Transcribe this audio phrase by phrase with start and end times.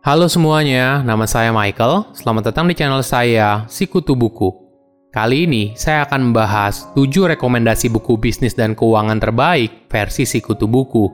[0.00, 2.08] Halo semuanya, nama saya Michael.
[2.16, 4.48] Selamat datang di channel saya, Sikutu Buku.
[5.12, 11.04] Kali ini saya akan membahas 7 rekomendasi buku bisnis dan keuangan terbaik versi Sikutu Buku.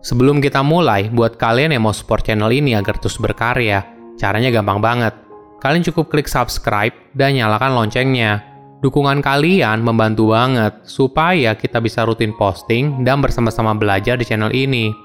[0.00, 3.84] Sebelum kita mulai, buat kalian yang mau support channel ini agar terus berkarya,
[4.16, 5.12] caranya gampang banget.
[5.60, 8.40] Kalian cukup klik subscribe dan nyalakan loncengnya.
[8.80, 15.04] Dukungan kalian membantu banget supaya kita bisa rutin posting dan bersama-sama belajar di channel ini.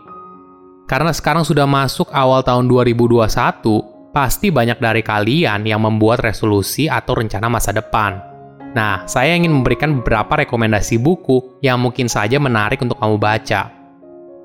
[0.92, 7.16] Karena sekarang sudah masuk awal tahun 2021, pasti banyak dari kalian yang membuat resolusi atau
[7.16, 8.20] rencana masa depan.
[8.76, 13.72] Nah, saya ingin memberikan beberapa rekomendasi buku yang mungkin saja menarik untuk kamu baca.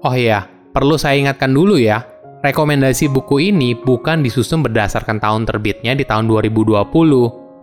[0.07, 2.07] Oh iya, perlu saya ingatkan dulu ya,
[2.47, 6.79] rekomendasi buku ini bukan disusun berdasarkan tahun terbitnya di tahun 2020,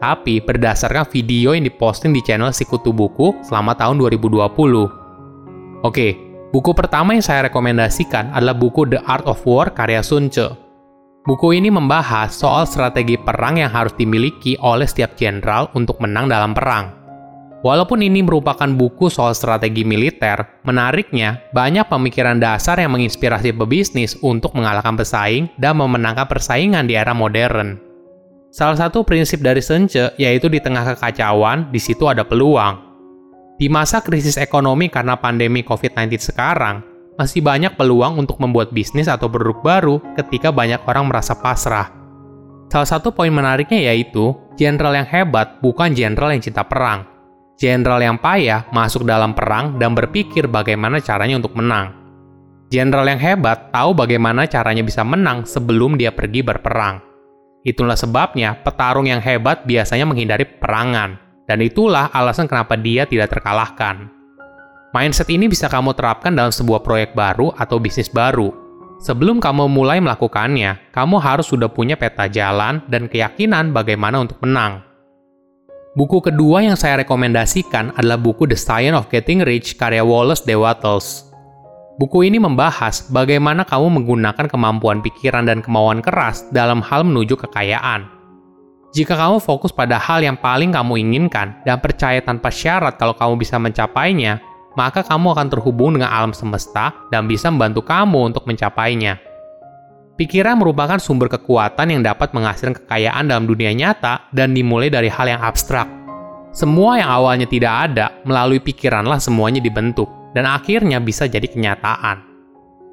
[0.03, 5.87] tapi berdasarkan video yang diposting di channel Sikutu Buku selama tahun 2020.
[5.87, 10.53] Oke, Buku pertama yang saya rekomendasikan adalah buku The Art of War karya Sun Tzu.
[11.25, 16.53] Buku ini membahas soal strategi perang yang harus dimiliki oleh setiap jenderal untuk menang dalam
[16.53, 16.93] perang.
[17.65, 24.53] Walaupun ini merupakan buku soal strategi militer, menariknya banyak pemikiran dasar yang menginspirasi pebisnis untuk
[24.53, 27.81] mengalahkan pesaing dan memenangkan persaingan di era modern.
[28.53, 32.92] Salah satu prinsip dari Sun Tzu yaitu di tengah kekacauan, di situ ada peluang.
[33.63, 36.83] Di masa krisis ekonomi karena pandemi COVID-19 sekarang,
[37.15, 41.87] masih banyak peluang untuk membuat bisnis atau produk baru ketika banyak orang merasa pasrah.
[42.67, 47.07] Salah satu poin menariknya yaitu, jenderal yang hebat bukan jenderal yang cinta perang.
[47.55, 51.95] Jenderal yang payah masuk dalam perang dan berpikir bagaimana caranya untuk menang.
[52.67, 56.99] Jenderal yang hebat tahu bagaimana caranya bisa menang sebelum dia pergi berperang.
[57.63, 64.07] Itulah sebabnya petarung yang hebat biasanya menghindari perangan dan itulah alasan kenapa dia tidak terkalahkan.
[64.93, 68.53] Mindset ini bisa kamu terapkan dalam sebuah proyek baru atau bisnis baru.
[69.01, 74.85] Sebelum kamu mulai melakukannya, kamu harus sudah punya peta jalan dan keyakinan bagaimana untuk menang.
[75.97, 80.53] Buku kedua yang saya rekomendasikan adalah buku The Science of Getting Rich karya Wallace D.
[80.53, 81.33] Wattles.
[81.97, 88.12] Buku ini membahas bagaimana kamu menggunakan kemampuan pikiran dan kemauan keras dalam hal menuju kekayaan.
[88.93, 93.41] Jika kamu fokus pada hal yang paling kamu inginkan dan percaya tanpa syarat kalau kamu
[93.41, 94.37] bisa mencapainya,
[94.77, 99.17] maka kamu akan terhubung dengan alam semesta dan bisa membantu kamu untuk mencapainya.
[100.13, 105.25] Pikiran merupakan sumber kekuatan yang dapat menghasilkan kekayaan dalam dunia nyata dan dimulai dari hal
[105.25, 105.89] yang abstrak.
[106.53, 110.05] Semua yang awalnya tidak ada, melalui pikiranlah semuanya dibentuk,
[110.37, 112.21] dan akhirnya bisa jadi kenyataan.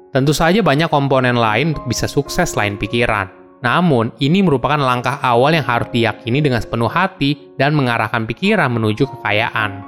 [0.09, 3.29] Tentu saja banyak komponen lain untuk bisa sukses selain pikiran,
[3.61, 9.05] namun, ini merupakan langkah awal yang harus diyakini dengan sepenuh hati dan mengarahkan pikiran menuju
[9.05, 9.85] kekayaan.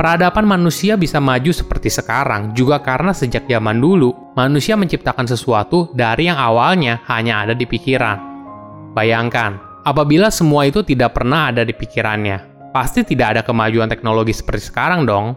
[0.00, 6.32] Peradaban manusia bisa maju seperti sekarang juga karena sejak zaman dulu, manusia menciptakan sesuatu dari
[6.32, 8.16] yang awalnya hanya ada di pikiran.
[8.96, 14.72] Bayangkan, apabila semua itu tidak pernah ada di pikirannya, pasti tidak ada kemajuan teknologi seperti
[14.72, 15.36] sekarang dong.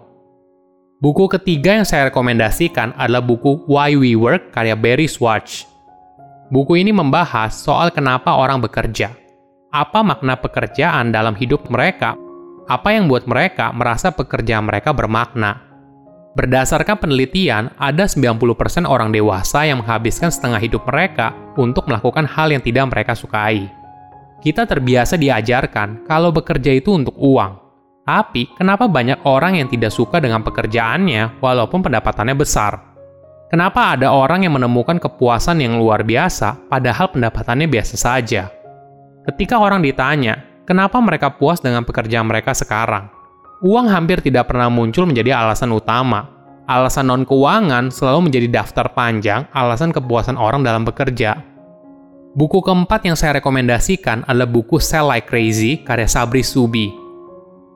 [1.04, 5.73] Buku ketiga yang saya rekomendasikan adalah buku Why We Work karya Barry Schwartz.
[6.54, 9.10] Buku ini membahas soal kenapa orang bekerja.
[9.74, 12.14] Apa makna pekerjaan dalam hidup mereka?
[12.70, 15.66] Apa yang buat mereka merasa pekerjaan mereka bermakna?
[16.38, 22.62] Berdasarkan penelitian, ada 90% orang dewasa yang menghabiskan setengah hidup mereka untuk melakukan hal yang
[22.62, 23.66] tidak mereka sukai.
[24.38, 27.58] Kita terbiasa diajarkan kalau bekerja itu untuk uang.
[28.06, 32.93] Tapi, kenapa banyak orang yang tidak suka dengan pekerjaannya walaupun pendapatannya besar?
[33.54, 38.50] Kenapa ada orang yang menemukan kepuasan yang luar biasa, padahal pendapatannya biasa saja?
[39.30, 43.14] Ketika orang ditanya, kenapa mereka puas dengan pekerjaan mereka sekarang?
[43.62, 46.34] Uang hampir tidak pernah muncul menjadi alasan utama.
[46.66, 51.38] Alasan non-keuangan selalu menjadi daftar panjang alasan kepuasan orang dalam bekerja.
[52.34, 56.90] Buku keempat yang saya rekomendasikan adalah buku Sell Like Crazy karya Sabri Subi.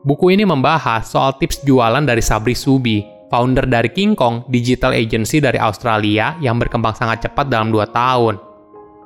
[0.01, 5.39] Buku ini membahas soal tips jualan dari Sabri Subi founder dari King Kong, digital agency
[5.43, 8.35] dari Australia yang berkembang sangat cepat dalam 2 tahun.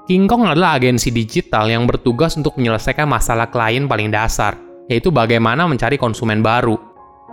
[0.09, 4.57] King Kong adalah agensi digital yang bertugas untuk menyelesaikan masalah klien paling dasar,
[4.89, 6.75] yaitu bagaimana mencari konsumen baru.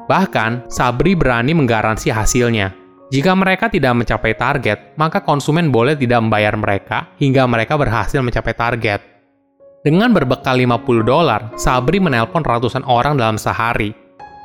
[0.09, 2.73] Bahkan, Sabri berani menggaransi hasilnya.
[3.09, 8.53] Jika mereka tidak mencapai target, maka konsumen boleh tidak membayar mereka hingga mereka berhasil mencapai
[8.53, 9.01] target.
[9.81, 13.97] Dengan berbekal 50 dolar, Sabri menelpon ratusan orang dalam sehari,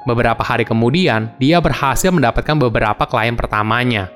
[0.04, 4.12] Beberapa hari kemudian, dia berhasil mendapatkan beberapa klien pertamanya.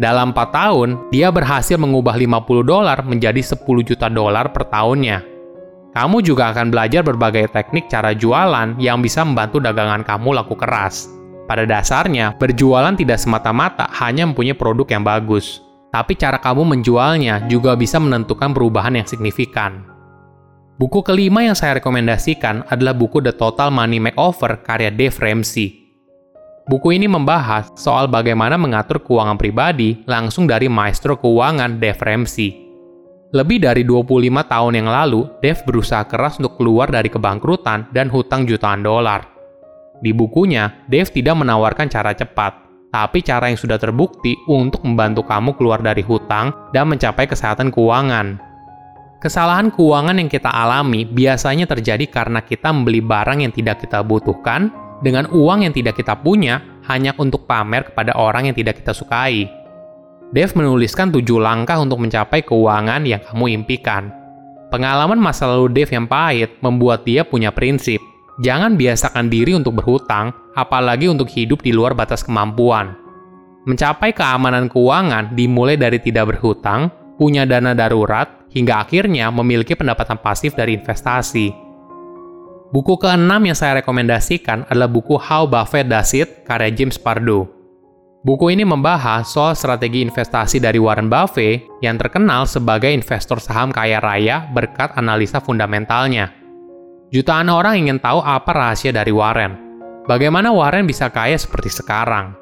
[0.00, 5.22] Dalam 4 tahun, dia berhasil mengubah 50 dolar menjadi 10 juta dolar per tahunnya.
[5.90, 11.10] Kamu juga akan belajar berbagai teknik cara jualan yang bisa membantu dagangan kamu laku keras.
[11.50, 15.58] Pada dasarnya, berjualan tidak semata-mata hanya mempunyai produk yang bagus.
[15.90, 19.89] Tapi cara kamu menjualnya juga bisa menentukan perubahan yang signifikan.
[20.80, 25.76] Buku kelima yang saya rekomendasikan adalah buku The Total Money Makeover karya Dave Ramsey.
[26.64, 32.56] Buku ini membahas soal bagaimana mengatur keuangan pribadi langsung dari maestro keuangan Dave Ramsey.
[33.36, 38.48] Lebih dari 25 tahun yang lalu, Dave berusaha keras untuk keluar dari kebangkrutan dan hutang
[38.48, 39.28] jutaan dolar.
[40.00, 42.56] Di bukunya, Dave tidak menawarkan cara cepat,
[42.88, 48.49] tapi cara yang sudah terbukti untuk membantu kamu keluar dari hutang dan mencapai kesehatan keuangan.
[49.20, 54.72] Kesalahan keuangan yang kita alami biasanya terjadi karena kita membeli barang yang tidak kita butuhkan
[55.04, 59.44] dengan uang yang tidak kita punya hanya untuk pamer kepada orang yang tidak kita sukai.
[60.32, 64.08] Dev menuliskan tujuh langkah untuk mencapai keuangan yang kamu impikan.
[64.72, 68.00] Pengalaman masa lalu Dev yang pahit membuat dia punya prinsip.
[68.40, 72.96] Jangan biasakan diri untuk berhutang, apalagi untuk hidup di luar batas kemampuan.
[73.68, 76.88] Mencapai keamanan keuangan dimulai dari tidak berhutang,
[77.20, 81.52] punya dana darurat, hingga akhirnya memiliki pendapatan pasif dari investasi.
[82.72, 87.44] Buku keenam yang saya rekomendasikan adalah buku How Buffett Does It karya James Pardo.
[88.24, 94.00] Buku ini membahas soal strategi investasi dari Warren Buffett yang terkenal sebagai investor saham kaya
[94.00, 96.30] raya berkat analisa fundamentalnya.
[97.10, 99.58] Jutaan orang ingin tahu apa rahasia dari Warren.
[100.06, 102.38] Bagaimana Warren bisa kaya seperti sekarang?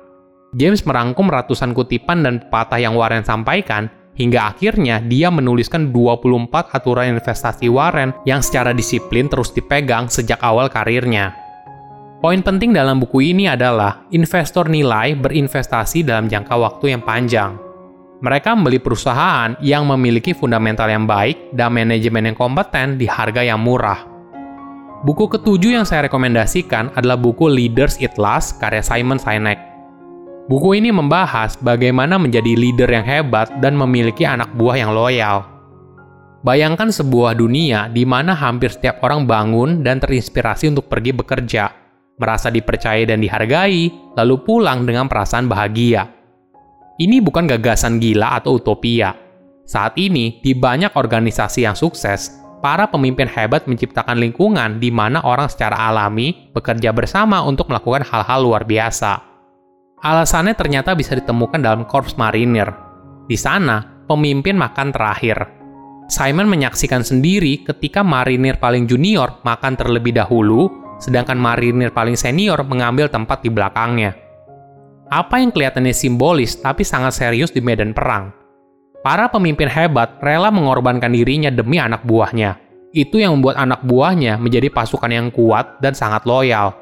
[0.52, 3.88] James merangkum ratusan kutipan dan pepatah yang Warren sampaikan
[4.19, 10.67] hingga akhirnya dia menuliskan 24 aturan investasi Warren yang secara disiplin terus dipegang sejak awal
[10.69, 11.32] karirnya.
[12.19, 17.55] Poin penting dalam buku ini adalah investor nilai berinvestasi dalam jangka waktu yang panjang.
[18.19, 23.62] Mereka membeli perusahaan yang memiliki fundamental yang baik dan manajemen yang kompeten di harga yang
[23.62, 24.03] murah.
[25.06, 29.68] Buku ketujuh yang saya rekomendasikan adalah buku Leaders Eat Last karya Simon Sinek.
[30.48, 35.44] Buku ini membahas bagaimana menjadi leader yang hebat dan memiliki anak buah yang loyal.
[36.40, 41.68] Bayangkan sebuah dunia di mana hampir setiap orang bangun dan terinspirasi untuk pergi bekerja,
[42.16, 46.08] merasa dipercaya dan dihargai, lalu pulang dengan perasaan bahagia.
[46.96, 49.12] Ini bukan gagasan gila atau utopia.
[49.68, 55.52] Saat ini, di banyak organisasi yang sukses, para pemimpin hebat menciptakan lingkungan di mana orang
[55.52, 59.27] secara alami bekerja bersama untuk melakukan hal-hal luar biasa.
[59.98, 62.70] Alasannya ternyata bisa ditemukan dalam Korps Marinir.
[63.26, 65.36] Di sana, pemimpin makan terakhir.
[66.08, 73.12] Simon menyaksikan sendiri ketika marinir paling junior makan terlebih dahulu sedangkan marinir paling senior mengambil
[73.12, 74.16] tempat di belakangnya.
[75.08, 78.32] Apa yang kelihatannya simbolis tapi sangat serius di medan perang.
[79.04, 82.56] Para pemimpin hebat rela mengorbankan dirinya demi anak buahnya.
[82.92, 86.72] Itu yang membuat anak buahnya menjadi pasukan yang kuat dan sangat loyal.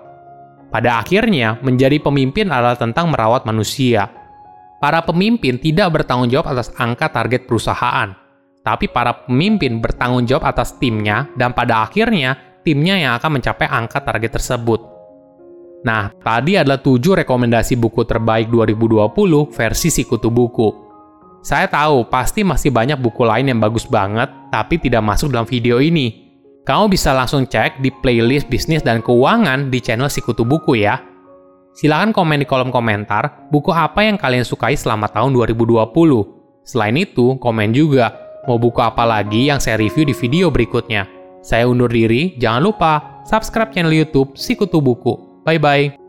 [0.76, 4.12] Pada akhirnya, menjadi pemimpin adalah tentang merawat manusia.
[4.76, 8.12] Para pemimpin tidak bertanggung jawab atas angka target perusahaan,
[8.60, 14.04] tapi para pemimpin bertanggung jawab atas timnya dan pada akhirnya timnya yang akan mencapai angka
[14.04, 14.84] target tersebut.
[15.80, 20.68] Nah, tadi adalah 7 rekomendasi buku terbaik 2020 versi Sikutu Buku.
[21.40, 25.80] Saya tahu pasti masih banyak buku lain yang bagus banget, tapi tidak masuk dalam video
[25.80, 26.25] ini.
[26.66, 30.98] Kamu bisa langsung cek di playlist bisnis dan keuangan di channel Sikutu Buku ya.
[31.78, 35.86] Silahkan komen di kolom komentar buku apa yang kalian sukai selama tahun 2020.
[36.66, 38.18] Selain itu, komen juga
[38.50, 41.06] mau buku apa lagi yang saya review di video berikutnya.
[41.38, 45.46] Saya undur diri, jangan lupa subscribe channel YouTube Sikutu Buku.
[45.46, 46.05] Bye bye.